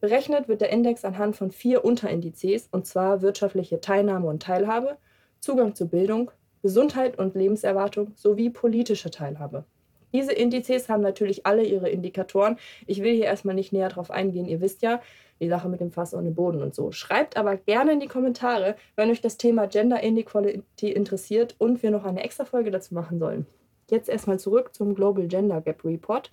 Berechnet 0.00 0.46
wird 0.46 0.60
der 0.60 0.70
Index 0.70 1.04
anhand 1.04 1.34
von 1.34 1.50
vier 1.50 1.84
Unterindizes, 1.84 2.68
und 2.70 2.86
zwar 2.86 3.20
wirtschaftliche 3.20 3.80
Teilnahme 3.80 4.28
und 4.28 4.42
Teilhabe, 4.42 4.96
Zugang 5.40 5.74
zu 5.74 5.88
Bildung, 5.88 6.30
Gesundheit 6.62 7.18
und 7.18 7.34
Lebenserwartung 7.34 8.12
sowie 8.14 8.50
politische 8.50 9.10
Teilhabe. 9.10 9.64
Diese 10.12 10.32
Indizes 10.32 10.88
haben 10.88 11.02
natürlich 11.02 11.46
alle 11.46 11.64
ihre 11.64 11.88
Indikatoren. 11.88 12.56
Ich 12.86 13.02
will 13.02 13.14
hier 13.14 13.26
erstmal 13.26 13.54
nicht 13.54 13.72
näher 13.72 13.88
drauf 13.88 14.10
eingehen. 14.10 14.46
Ihr 14.46 14.60
wisst 14.60 14.82
ja, 14.82 15.00
die 15.40 15.48
Sache 15.48 15.68
mit 15.68 15.80
dem 15.80 15.90
Fass 15.90 16.14
ohne 16.14 16.30
Boden 16.30 16.62
und 16.62 16.74
so. 16.74 16.92
Schreibt 16.92 17.36
aber 17.36 17.56
gerne 17.56 17.92
in 17.92 18.00
die 18.00 18.08
Kommentare, 18.08 18.76
wenn 18.96 19.10
euch 19.10 19.20
das 19.20 19.36
Thema 19.36 19.66
Gender 19.66 20.02
Inequality 20.02 20.90
interessiert 20.90 21.54
und 21.58 21.82
wir 21.82 21.90
noch 21.90 22.04
eine 22.04 22.22
extra 22.22 22.44
Folge 22.44 22.70
dazu 22.70 22.94
machen 22.94 23.18
sollen. 23.18 23.46
Jetzt 23.90 24.08
erstmal 24.08 24.38
zurück 24.38 24.74
zum 24.74 24.94
Global 24.94 25.26
Gender 25.28 25.60
Gap 25.60 25.84
Report. 25.84 26.30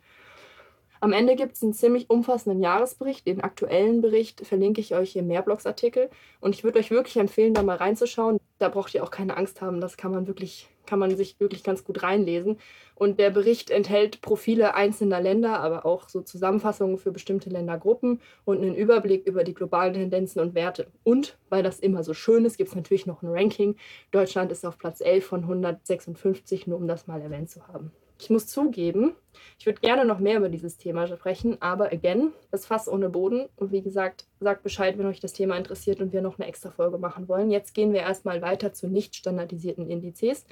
Am 1.06 1.14
Ende 1.14 1.36
gibt 1.36 1.56
es 1.56 1.62
einen 1.62 1.74
ziemlich 1.74 2.10
umfassenden 2.10 2.64
Jahresbericht. 2.64 3.28
Den 3.28 3.42
aktuellen 3.42 4.02
Bericht 4.02 4.44
verlinke 4.44 4.82
ich 4.82 4.96
euch 4.96 5.16
im 5.16 5.28
Mehrblogsartikel. 5.28 6.10
Und 6.40 6.56
ich 6.56 6.64
würde 6.64 6.80
euch 6.80 6.90
wirklich 6.90 7.18
empfehlen, 7.18 7.54
da 7.54 7.62
mal 7.62 7.78
reinzuschauen. 7.78 8.40
Da 8.58 8.70
braucht 8.70 8.96
ihr 8.96 9.04
auch 9.04 9.12
keine 9.12 9.38
Angst 9.38 9.62
haben. 9.62 9.82
Das 9.82 9.98
kann 9.98 10.12
man 10.12 10.26
wirklich, 10.26 10.68
kann 10.88 10.98
man 10.98 11.16
sich 11.16 11.40
wirklich 11.40 11.64
ganz 11.64 11.84
gut 11.84 12.02
reinlesen. 12.02 12.58
Und 12.96 13.20
der 13.20 13.30
Bericht 13.30 13.70
enthält 13.70 14.22
Profile 14.22 14.74
einzelner 14.74 15.22
Länder, 15.22 15.60
aber 15.60 15.86
auch 15.86 16.10
so 16.10 16.22
Zusammenfassungen 16.22 16.98
für 16.98 17.12
bestimmte 17.12 17.52
Ländergruppen 17.52 18.20
und 18.44 18.64
einen 18.64 18.74
Überblick 18.74 19.28
über 19.28 19.44
die 19.44 19.54
globalen 19.54 19.94
Tendenzen 19.94 20.40
und 20.40 20.56
Werte. 20.56 20.88
Und 21.04 21.38
weil 21.50 21.62
das 21.62 21.80
immer 21.80 22.04
so 22.04 22.16
schön 22.16 22.46
ist, 22.46 22.58
gibt 22.58 22.70
es 22.70 22.76
natürlich 22.76 23.06
noch 23.06 23.22
ein 23.22 23.30
Ranking. 23.30 23.76
Deutschland 24.10 24.52
ist 24.52 24.66
auf 24.66 24.80
Platz 24.80 25.02
11 25.02 25.24
von 25.24 25.42
156, 25.42 26.66
nur 26.66 26.80
um 26.80 26.88
das 26.88 27.06
mal 27.06 27.22
erwähnt 27.22 27.52
zu 27.52 27.68
haben. 27.68 27.92
Ich 28.18 28.30
muss 28.30 28.48
zugeben, 28.48 29.14
ich 29.60 29.66
würde 29.66 29.82
gerne 29.82 30.06
noch 30.06 30.20
mehr 30.20 30.38
über 30.38 30.50
dieses 30.50 30.78
Thema 30.78 31.08
sprechen, 31.08 31.62
aber 31.62 31.92
again, 31.92 32.32
das 32.52 32.66
Fass 32.66 32.88
ohne 32.88 33.10
Boden. 33.10 33.48
Und 33.56 33.72
wie 33.72 33.82
gesagt, 33.82 34.26
sagt 34.40 34.64
Bescheid, 34.64 34.98
wenn 34.98 35.06
euch 35.06 35.20
das 35.20 35.34
Thema 35.34 35.58
interessiert 35.58 36.00
und 36.00 36.14
wir 36.14 36.22
noch 36.22 36.40
eine 36.40 36.48
extra 36.48 36.72
Folge 36.72 36.98
machen 36.98 37.28
wollen. 37.28 37.52
Jetzt 37.52 37.74
gehen 37.74 37.94
wir 37.94 38.02
erstmal 38.02 38.42
weiter 38.42 38.74
zu 38.74 38.88
nicht 38.88 39.16
standardisierten 39.16 39.90
Indizes. 39.90 40.46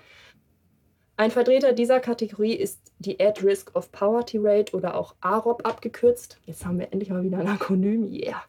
Ein 1.15 1.31
Vertreter 1.31 1.73
dieser 1.73 1.99
Kategorie 1.99 2.55
ist 2.55 2.91
die 2.97 3.19
Ad 3.19 3.45
Risk 3.45 3.75
of 3.75 3.91
Poverty 3.91 4.39
Rate 4.41 4.75
oder 4.75 4.95
auch 4.95 5.15
AROP 5.21 5.65
abgekürzt. 5.65 6.39
Jetzt 6.45 6.65
haben 6.65 6.79
wir 6.79 6.91
endlich 6.91 7.11
mal 7.11 7.23
wieder 7.23 7.37
ein 7.37 7.47
Akronym. 7.47 8.11
Yeah. 8.11 8.43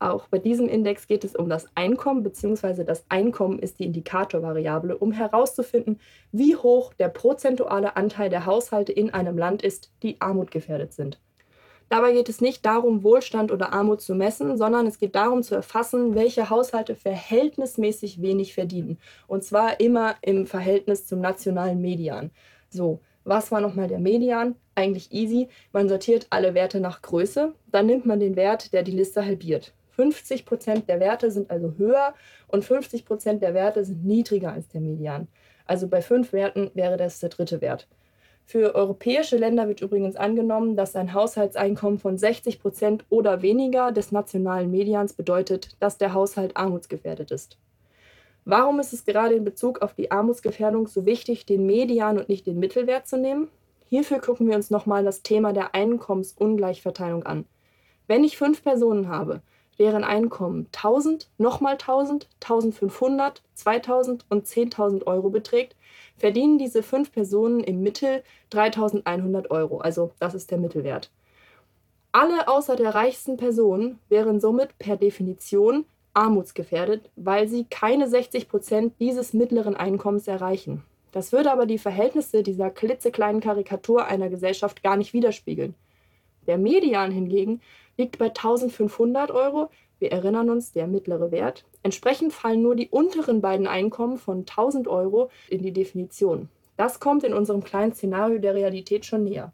Auch 0.00 0.28
bei 0.28 0.38
diesem 0.38 0.68
Index 0.68 1.08
geht 1.08 1.24
es 1.24 1.34
um 1.34 1.48
das 1.48 1.66
Einkommen, 1.74 2.22
beziehungsweise 2.22 2.84
das 2.84 3.04
Einkommen 3.08 3.58
ist 3.58 3.80
die 3.80 3.84
Indikatorvariable, 3.84 4.96
um 4.96 5.10
herauszufinden, 5.10 5.98
wie 6.30 6.54
hoch 6.54 6.94
der 6.94 7.08
prozentuale 7.08 7.96
Anteil 7.96 8.30
der 8.30 8.46
Haushalte 8.46 8.92
in 8.92 9.12
einem 9.12 9.36
Land 9.36 9.62
ist, 9.62 9.90
die 10.02 10.20
armutgefährdet 10.20 10.92
sind. 10.92 11.18
Dabei 11.88 12.12
geht 12.12 12.28
es 12.28 12.40
nicht 12.40 12.66
darum, 12.66 13.02
Wohlstand 13.02 13.50
oder 13.50 13.72
Armut 13.72 14.02
zu 14.02 14.14
messen, 14.14 14.58
sondern 14.58 14.86
es 14.86 14.98
geht 14.98 15.14
darum 15.14 15.42
zu 15.42 15.54
erfassen, 15.54 16.14
welche 16.14 16.50
Haushalte 16.50 16.94
verhältnismäßig 16.94 18.20
wenig 18.20 18.52
verdienen. 18.54 18.98
Und 19.26 19.42
zwar 19.42 19.80
immer 19.80 20.16
im 20.20 20.46
Verhältnis 20.46 21.06
zum 21.06 21.20
nationalen 21.20 21.80
Median. 21.80 22.30
So, 22.68 23.00
was 23.24 23.50
war 23.50 23.62
nochmal 23.62 23.88
der 23.88 24.00
Median? 24.00 24.54
Eigentlich 24.74 25.12
easy. 25.12 25.48
Man 25.72 25.88
sortiert 25.88 26.26
alle 26.30 26.52
Werte 26.54 26.78
nach 26.78 27.00
Größe. 27.00 27.54
Dann 27.66 27.86
nimmt 27.86 28.04
man 28.04 28.20
den 28.20 28.36
Wert, 28.36 28.72
der 28.74 28.82
die 28.82 28.92
Liste 28.92 29.24
halbiert. 29.24 29.72
50 29.98 30.46
Prozent 30.46 30.88
der 30.88 31.00
Werte 31.00 31.32
sind 31.32 31.50
also 31.50 31.74
höher 31.76 32.14
und 32.46 32.64
50 32.64 33.04
Prozent 33.04 33.42
der 33.42 33.52
Werte 33.52 33.84
sind 33.84 34.04
niedriger 34.04 34.52
als 34.52 34.68
der 34.68 34.80
Median. 34.80 35.26
Also 35.66 35.88
bei 35.88 36.02
fünf 36.02 36.32
Werten 36.32 36.70
wäre 36.74 36.96
das 36.96 37.18
der 37.18 37.30
dritte 37.30 37.60
Wert. 37.60 37.88
Für 38.44 38.76
europäische 38.76 39.36
Länder 39.36 39.66
wird 39.66 39.80
übrigens 39.80 40.14
angenommen, 40.14 40.76
dass 40.76 40.94
ein 40.94 41.14
Haushaltseinkommen 41.14 41.98
von 41.98 42.16
60 42.16 42.60
Prozent 42.60 43.06
oder 43.10 43.42
weniger 43.42 43.90
des 43.90 44.12
nationalen 44.12 44.70
Medians 44.70 45.14
bedeutet, 45.14 45.70
dass 45.80 45.98
der 45.98 46.14
Haushalt 46.14 46.56
armutsgefährdet 46.56 47.32
ist. 47.32 47.58
Warum 48.44 48.78
ist 48.78 48.92
es 48.92 49.04
gerade 49.04 49.34
in 49.34 49.44
Bezug 49.44 49.82
auf 49.82 49.94
die 49.94 50.12
Armutsgefährdung 50.12 50.86
so 50.86 51.06
wichtig, 51.06 51.44
den 51.44 51.66
Median 51.66 52.18
und 52.18 52.28
nicht 52.28 52.46
den 52.46 52.60
Mittelwert 52.60 53.08
zu 53.08 53.18
nehmen? 53.18 53.48
Hierfür 53.86 54.20
gucken 54.20 54.46
wir 54.46 54.54
uns 54.54 54.70
nochmal 54.70 55.02
das 55.02 55.22
Thema 55.22 55.52
der 55.52 55.74
Einkommensungleichverteilung 55.74 57.24
an. 57.24 57.46
Wenn 58.06 58.22
ich 58.22 58.38
fünf 58.38 58.62
Personen 58.62 59.08
habe, 59.08 59.42
deren 59.78 60.04
Einkommen 60.04 60.66
1000, 60.72 61.28
nochmal 61.38 61.74
1000, 61.74 62.28
1500, 62.42 63.42
2000 63.54 64.24
und 64.28 64.46
10.000 64.46 65.06
Euro 65.06 65.30
beträgt, 65.30 65.76
verdienen 66.16 66.58
diese 66.58 66.82
fünf 66.82 67.12
Personen 67.12 67.60
im 67.60 67.82
Mittel 67.82 68.22
3100 68.50 69.50
Euro. 69.50 69.78
Also 69.78 70.10
das 70.18 70.34
ist 70.34 70.50
der 70.50 70.58
Mittelwert. 70.58 71.10
Alle 72.12 72.48
außer 72.48 72.74
der 72.74 72.94
reichsten 72.94 73.36
Person 73.36 73.98
wären 74.08 74.40
somit 74.40 74.76
per 74.78 74.96
Definition 74.96 75.84
armutsgefährdet, 76.14 77.10
weil 77.16 77.48
sie 77.48 77.64
keine 77.64 78.08
60 78.08 78.48
Prozent 78.48 78.94
dieses 78.98 79.34
mittleren 79.34 79.76
Einkommens 79.76 80.26
erreichen. 80.26 80.82
Das 81.12 81.32
würde 81.32 81.52
aber 81.52 81.66
die 81.66 81.78
Verhältnisse 81.78 82.42
dieser 82.42 82.70
klitzekleinen 82.70 83.40
Karikatur 83.40 84.06
einer 84.06 84.28
Gesellschaft 84.28 84.82
gar 84.82 84.96
nicht 84.96 85.12
widerspiegeln. 85.12 85.74
Der 86.46 86.58
Median 86.58 87.12
hingegen 87.12 87.60
liegt 87.98 88.18
bei 88.18 88.26
1500 88.26 89.30
Euro. 89.30 89.70
Wir 89.98 90.12
erinnern 90.12 90.48
uns, 90.48 90.72
der 90.72 90.86
mittlere 90.86 91.30
Wert. 91.30 91.64
Entsprechend 91.82 92.32
fallen 92.32 92.62
nur 92.62 92.76
die 92.76 92.88
unteren 92.88 93.42
beiden 93.42 93.66
Einkommen 93.66 94.16
von 94.16 94.40
1000 94.40 94.88
Euro 94.88 95.30
in 95.50 95.62
die 95.62 95.72
Definition. 95.72 96.48
Das 96.76 97.00
kommt 97.00 97.24
in 97.24 97.34
unserem 97.34 97.64
kleinen 97.64 97.92
Szenario 97.92 98.38
der 98.38 98.54
Realität 98.54 99.04
schon 99.04 99.24
näher. 99.24 99.52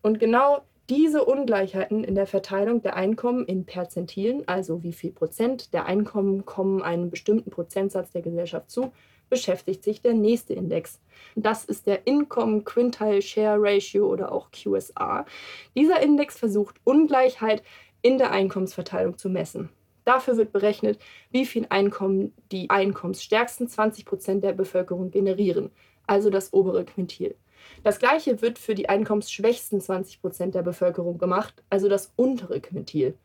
Und 0.00 0.20
genau 0.20 0.60
diese 0.88 1.24
Ungleichheiten 1.24 2.04
in 2.04 2.14
der 2.14 2.28
Verteilung 2.28 2.80
der 2.80 2.94
Einkommen 2.94 3.44
in 3.44 3.64
Perzentilen, 3.64 4.46
also 4.46 4.84
wie 4.84 4.92
viel 4.92 5.10
Prozent 5.10 5.74
der 5.74 5.86
Einkommen 5.86 6.44
kommen 6.44 6.80
einem 6.80 7.10
bestimmten 7.10 7.50
Prozentsatz 7.50 8.12
der 8.12 8.22
Gesellschaft 8.22 8.70
zu, 8.70 8.92
beschäftigt 9.28 9.84
sich 9.84 10.02
der 10.02 10.14
nächste 10.14 10.54
Index. 10.54 11.00
Das 11.34 11.64
ist 11.64 11.86
der 11.86 12.06
Income 12.06 12.62
Quintile 12.62 13.22
Share 13.22 13.58
Ratio 13.60 14.06
oder 14.06 14.32
auch 14.32 14.50
QSR. 14.50 15.26
Dieser 15.74 16.00
Index 16.00 16.38
versucht 16.38 16.76
Ungleichheit 16.84 17.62
in 18.02 18.18
der 18.18 18.30
Einkommensverteilung 18.30 19.18
zu 19.18 19.28
messen. 19.28 19.70
Dafür 20.04 20.36
wird 20.36 20.52
berechnet, 20.52 21.00
wie 21.30 21.44
viel 21.44 21.66
Einkommen 21.68 22.32
die 22.52 22.70
einkommensstärksten 22.70 23.68
20 23.68 24.04
Prozent 24.04 24.44
der 24.44 24.52
Bevölkerung 24.52 25.10
generieren, 25.10 25.72
also 26.06 26.30
das 26.30 26.52
obere 26.52 26.84
Quintil. 26.84 27.34
Das 27.82 27.98
gleiche 27.98 28.40
wird 28.40 28.58
für 28.58 28.76
die 28.76 28.88
einkommensschwächsten 28.88 29.80
20 29.80 30.20
Prozent 30.20 30.54
der 30.54 30.62
Bevölkerung 30.62 31.18
gemacht, 31.18 31.62
also 31.70 31.88
das 31.88 32.12
untere 32.14 32.60
Quintil. 32.60 33.18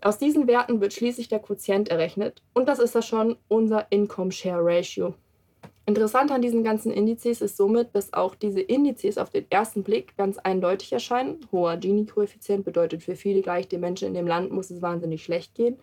Aus 0.00 0.18
diesen 0.18 0.46
Werten 0.46 0.80
wird 0.80 0.92
schließlich 0.92 1.28
der 1.28 1.40
Quotient 1.40 1.88
errechnet 1.88 2.42
und 2.52 2.68
das 2.68 2.78
ist 2.78 2.94
das 2.94 3.06
schon 3.06 3.36
unser 3.48 3.86
Income 3.90 4.32
Share 4.32 4.62
Ratio. 4.62 5.14
Interessant 5.86 6.32
an 6.32 6.40
diesen 6.40 6.64
ganzen 6.64 6.90
Indizes 6.90 7.42
ist 7.42 7.58
somit, 7.58 7.94
dass 7.94 8.14
auch 8.14 8.34
diese 8.34 8.60
Indizes 8.60 9.18
auf 9.18 9.28
den 9.28 9.44
ersten 9.50 9.82
Blick 9.82 10.16
ganz 10.16 10.38
eindeutig 10.38 10.92
erscheinen. 10.92 11.46
Hoher 11.52 11.76
Gini-Koeffizient 11.76 12.64
bedeutet 12.64 13.02
für 13.02 13.16
viele 13.16 13.42
gleiche 13.42 13.78
Menschen 13.78 14.08
in 14.08 14.14
dem 14.14 14.26
Land 14.26 14.50
muss 14.50 14.70
es 14.70 14.80
wahnsinnig 14.80 15.22
schlecht 15.22 15.54
gehen. 15.54 15.76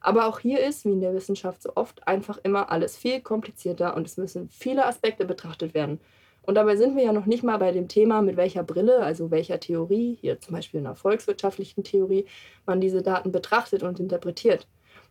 Aber 0.00 0.26
auch 0.26 0.38
hier 0.38 0.60
ist, 0.60 0.84
wie 0.84 0.92
in 0.92 1.00
der 1.00 1.14
Wissenschaft 1.14 1.62
so 1.62 1.72
oft, 1.74 2.06
einfach 2.06 2.38
immer 2.44 2.70
alles 2.70 2.96
viel 2.96 3.20
komplizierter 3.20 3.96
und 3.96 4.06
es 4.06 4.16
müssen 4.16 4.48
viele 4.48 4.86
Aspekte 4.86 5.24
betrachtet 5.24 5.74
werden. 5.74 5.98
Und 6.42 6.54
dabei 6.54 6.76
sind 6.76 6.96
wir 6.96 7.02
ja 7.02 7.12
noch 7.12 7.26
nicht 7.26 7.42
mal 7.42 7.58
bei 7.58 7.72
dem 7.72 7.88
Thema, 7.88 8.22
mit 8.22 8.36
welcher 8.36 8.62
Brille, 8.62 9.00
also 9.00 9.30
welcher 9.30 9.60
Theorie, 9.60 10.16
hier 10.20 10.40
zum 10.40 10.54
Beispiel 10.54 10.80
in 10.80 10.86
einer 10.86 10.96
volkswirtschaftlichen 10.96 11.84
Theorie, 11.84 12.24
man 12.66 12.80
diese 12.80 13.02
Daten 13.02 13.32
betrachtet 13.32 13.82
und 13.82 14.00
interpretiert. 14.00 14.66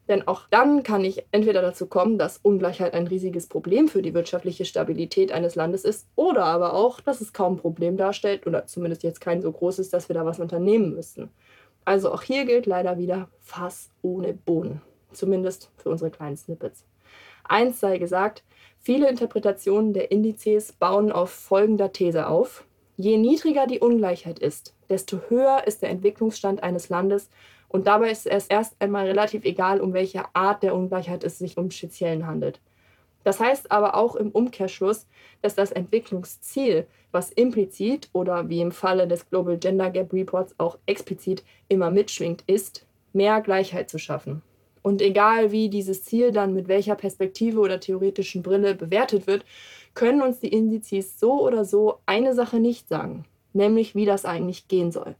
Denn 0.10 0.28
auch 0.28 0.48
dann 0.50 0.82
kann 0.82 1.06
ich 1.06 1.24
entweder 1.32 1.62
dazu 1.62 1.86
kommen, 1.86 2.18
dass 2.18 2.40
Ungleichheit 2.40 2.96
ein 2.96 3.06
riesiges 3.06 3.48
Problem 3.48 3.88
für 3.88 4.02
die 4.02 4.16
wirtschaftliche 4.16 4.66
Stabilität 4.66 5.32
eines 5.32 5.56
Landes 5.56 5.86
ist, 5.86 6.08
oder 6.16 6.46
aber 6.46 6.74
auch, 6.74 7.00
dass 7.00 7.22
es 7.22 7.32
kaum 7.32 7.54
ein 7.54 7.58
Problem 7.58 7.96
darstellt 7.96 8.48
oder 8.48 8.66
zumindest 8.66 9.04
jetzt 9.04 9.22
kein 9.22 9.42
so 9.42 9.52
großes, 9.52 9.92
dass 9.92 10.10
wir 10.10 10.16
da 10.16 10.26
was 10.26 10.40
unternehmen 10.40 10.96
müssen. 10.96 11.30
Also 11.86 12.12
auch 12.12 12.24
hier 12.24 12.46
gilt 12.46 12.66
leider 12.66 12.98
wieder 12.98 13.30
Fass 13.40 13.92
ohne 14.02 14.34
Boden. 14.34 14.82
Zumindest 15.12 15.72
für 15.78 15.90
unsere 15.90 16.10
kleinen 16.10 16.38
Snippets. 16.38 16.84
Eins 17.44 17.80
sei 17.80 18.00
gesagt, 18.00 18.44
viele 18.80 19.10
Interpretationen 19.10 19.94
der 19.94 20.12
Indizes 20.12 20.72
bauen 20.72 21.12
auf 21.12 21.30
folgender 21.30 21.94
These 21.94 22.28
auf. 22.28 22.66
Je 22.98 23.18
niedriger 23.18 23.68
die 23.68 23.80
Ungleichheit 23.80 24.40
ist, 24.40 24.76
desto 24.90 25.20
höher 25.30 25.64
ist 25.66 25.84
der 25.84 25.90
Entwicklungsstand 25.90 26.64
eines 26.64 26.90
Landes 26.90 27.30
und 27.70 27.88
dabei 27.88 28.12
ist 28.12 28.28
es 28.28 28.48
erst 28.48 28.76
einmal 28.80 29.06
relativ 29.06 29.46
egal, 29.46 29.80
um 29.80 29.94
welche 29.94 30.24
Art 30.36 30.64
der 30.64 30.76
Ungleichheit 30.76 31.24
es 31.24 31.40
sich 31.40 31.56
im 31.56 31.72
Speziellen 31.72 32.28
handelt. 32.28 32.60
Das 33.24 33.40
heißt 33.40 33.72
aber 33.72 33.96
auch 33.96 34.16
im 34.16 34.32
Umkehrschluss, 34.32 35.08
dass 35.42 35.56
das 35.56 35.72
Entwicklungsziel, 35.72 36.88
was 37.12 37.32
implizit 37.32 38.10
oder 38.12 38.50
wie 38.50 38.62
im 38.62 38.72
Falle 38.72 39.08
des 39.08 39.30
Global 39.30 39.58
Gender 39.58 39.92
Gap 39.92 40.12
Reports 40.14 40.56
auch 40.58 40.78
explizit 40.86 41.44
immer 41.68 41.92
mitschwingt, 41.92 42.44
ist, 42.48 42.86
mehr 43.14 43.42
Gleichheit 43.42 43.90
zu 43.90 44.00
schaffen. 44.00 44.42
Und 44.82 45.02
egal 45.02 45.52
wie 45.52 45.70
dieses 45.70 46.04
Ziel 46.06 46.32
dann 46.32 46.54
mit 46.54 46.68
welcher 46.68 46.96
Perspektive 46.96 47.60
oder 47.60 47.80
theoretischen 47.80 48.42
Brille 48.42 48.76
bewertet 48.76 49.28
wird, 49.28 49.46
können 49.94 50.22
uns 50.22 50.40
die 50.40 50.48
Indizes 50.48 51.20
so 51.20 51.46
oder 51.46 51.66
so 51.66 52.00
eine 52.06 52.34
Sache 52.34 52.60
nicht 52.60 52.88
sagen, 52.88 53.26
nämlich 53.54 53.94
wie 53.96 54.06
das 54.06 54.26
eigentlich 54.26 54.68
gehen 54.68 54.92
soll. 54.92 55.16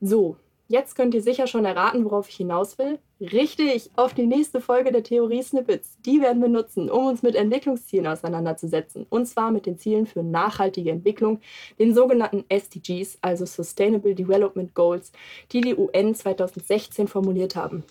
So, 0.00 0.36
Jetzt 0.68 0.96
könnt 0.96 1.14
ihr 1.14 1.22
sicher 1.22 1.46
schon 1.46 1.64
erraten, 1.64 2.04
worauf 2.04 2.28
ich 2.28 2.36
hinaus 2.36 2.76
will. 2.76 2.98
Richtig, 3.20 3.90
auf 3.94 4.14
die 4.14 4.26
nächste 4.26 4.60
Folge 4.60 4.90
der 4.90 5.04
Theorie 5.04 5.42
Snippets. 5.42 5.96
Die 6.04 6.20
werden 6.20 6.42
wir 6.42 6.48
nutzen, 6.48 6.90
um 6.90 7.06
uns 7.06 7.22
mit 7.22 7.36
Entwicklungszielen 7.36 8.08
auseinanderzusetzen. 8.08 9.06
Und 9.08 9.26
zwar 9.26 9.52
mit 9.52 9.66
den 9.66 9.78
Zielen 9.78 10.06
für 10.06 10.24
nachhaltige 10.24 10.90
Entwicklung, 10.90 11.40
den 11.78 11.94
sogenannten 11.94 12.44
SDGs, 12.48 13.18
also 13.22 13.46
Sustainable 13.46 14.16
Development 14.16 14.74
Goals, 14.74 15.12
die 15.52 15.60
die 15.60 15.76
UN 15.76 16.16
2016 16.16 17.06
formuliert 17.06 17.54
haben. 17.54 17.84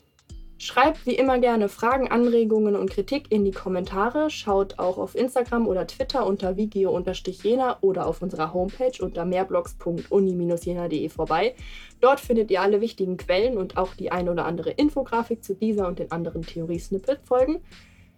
Schreibt 0.58 1.06
wie 1.06 1.16
immer 1.16 1.38
gerne 1.40 1.68
Fragen, 1.68 2.10
Anregungen 2.10 2.78
und 2.78 2.90
Kritik 2.90 3.30
in 3.30 3.44
die 3.44 3.52
Kommentare. 3.52 4.30
Schaut 4.30 4.80
auch 4.80 4.98
auf 4.98 5.14
Instagram 5.14 5.68
oder 5.68 5.86
Twitter 5.86 6.26
unter 6.26 6.56
vigio-jena 6.56 7.78
oder 7.82 8.08
auf 8.08 8.22
unserer 8.22 8.54
Homepage 8.54 8.94
unter 9.02 9.26
mehrblogs.uni-jena.de 9.26 11.10
vorbei. 11.10 11.56
Dort 12.00 12.22
findet 12.22 12.52
ihr 12.52 12.62
alle 12.62 12.80
wichtigen 12.80 13.18
Quellen 13.18 13.58
und 13.58 13.76
auch 13.76 13.96
die 13.96 14.14
ein 14.14 14.30
oder 14.30 14.46
andere 14.46 14.72
Infografik 14.72 15.44
zu 15.44 15.56
dieser 15.56 15.88
und 15.88 16.00
den 16.00 16.12
anderen 16.12 16.44
Theorie-Snippet-Folgen. 16.44 17.60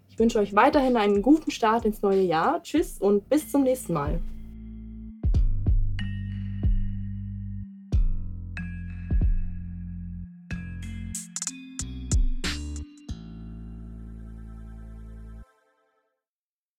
Ich 0.09 0.19
wünsche 0.19 0.37
euch 0.37 0.55
weiterhin 0.55 0.95
einen 0.95 1.23
guten 1.23 1.49
Start 1.49 1.85
ins 1.85 2.03
neue 2.03 2.21
Jahr. 2.21 2.61
Tschüss 2.61 2.99
und 2.99 3.27
bis 3.29 3.51
zum 3.51 3.63
nächsten 3.63 3.93
Mal. 3.93 4.19